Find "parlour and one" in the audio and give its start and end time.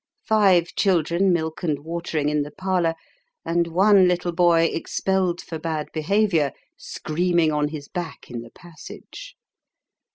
2.49-4.07